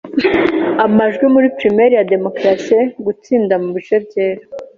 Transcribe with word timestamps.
amajwi 0.85 1.25
muri 1.33 1.47
primaire 1.57 1.93
ya 1.99 2.07
Demokarasi, 2.13 2.77
gutsinda 3.05 3.53
mu 3.63 3.69
bice 3.75 3.95
byera 4.05 4.41